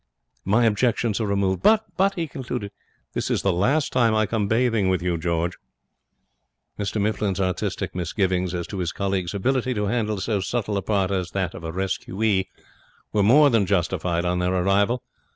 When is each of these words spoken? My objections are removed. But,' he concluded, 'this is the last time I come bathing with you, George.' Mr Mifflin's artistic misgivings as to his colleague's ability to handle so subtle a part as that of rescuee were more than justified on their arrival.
My 0.45 0.65
objections 0.65 1.21
are 1.21 1.27
removed. 1.27 1.61
But,' 1.61 2.15
he 2.15 2.25
concluded, 2.27 2.71
'this 3.13 3.29
is 3.29 3.41
the 3.43 3.53
last 3.53 3.93
time 3.93 4.15
I 4.15 4.25
come 4.25 4.47
bathing 4.47 4.89
with 4.89 5.03
you, 5.03 5.15
George.' 5.15 5.59
Mr 6.79 6.99
Mifflin's 6.99 7.39
artistic 7.39 7.93
misgivings 7.93 8.55
as 8.55 8.65
to 8.65 8.79
his 8.79 8.91
colleague's 8.91 9.35
ability 9.35 9.75
to 9.75 9.85
handle 9.85 10.19
so 10.19 10.39
subtle 10.39 10.77
a 10.77 10.81
part 10.81 11.11
as 11.11 11.29
that 11.33 11.53
of 11.53 11.61
rescuee 11.61 12.47
were 13.13 13.21
more 13.21 13.51
than 13.51 13.67
justified 13.67 14.25
on 14.25 14.39
their 14.39 14.55
arrival. 14.55 15.03